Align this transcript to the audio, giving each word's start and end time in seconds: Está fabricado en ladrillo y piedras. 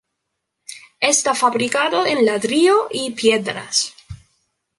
Está 1.11 1.35
fabricado 1.35 2.07
en 2.07 2.25
ladrillo 2.25 2.87
y 2.91 3.11
piedras. 3.11 3.93